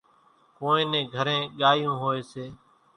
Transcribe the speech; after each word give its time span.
ڪونئين 0.57 0.87
نين 0.91 1.05
گھرين 1.15 1.41
ڳايوُن 1.59 1.95
هوئيَ 2.01 2.21
سي۔ 2.31 2.45